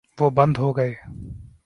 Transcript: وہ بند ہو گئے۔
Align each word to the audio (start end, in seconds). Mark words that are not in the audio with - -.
وہ 0.19 0.29
بند 0.29 0.57
ہو 0.57 0.77
گئے۔ 0.77 0.93